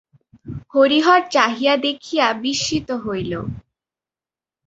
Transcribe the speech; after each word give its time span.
হরিহর 0.73 1.21
চাহিয়া 1.31 1.73
দেখিয়া 1.85 2.25
বিস্মিত 2.43 2.89
হইল। 3.03 3.33